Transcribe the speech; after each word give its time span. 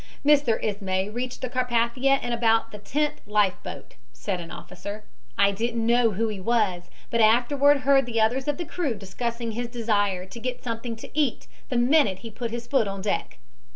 "Mr. 0.25 0.57
Ismay 0.63 1.09
reached 1.09 1.41
the 1.41 1.47
Carpathia 1.47 2.19
in 2.23 2.33
about 2.33 2.71
the 2.71 2.79
tenth 2.79 3.21
life 3.27 3.61
boat," 3.61 3.93
said 4.11 4.41
an 4.41 4.49
officer. 4.49 5.03
"I 5.37 5.51
didn't 5.51 5.85
know 5.85 6.13
who 6.13 6.27
he 6.27 6.39
was, 6.39 6.89
but 7.11 7.21
afterward 7.21 7.81
heard 7.81 8.07
the 8.07 8.19
others 8.19 8.47
of 8.47 8.57
the 8.57 8.65
crew 8.65 8.95
discussing 8.95 9.51
his 9.51 9.67
desire 9.67 10.25
to 10.25 10.39
get 10.39 10.63
something 10.63 10.95
to 10.95 11.11
eat 11.15 11.45
the 11.69 11.77
minute 11.77 12.17
he 12.25 12.31
put 12.31 12.49
his 12.49 12.65
foot 12.65 12.87
on 12.87 13.01
deck. 13.03 13.37